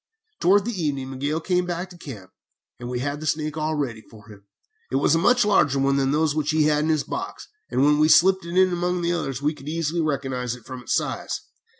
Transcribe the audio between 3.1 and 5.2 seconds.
the snake all ready for him. It was a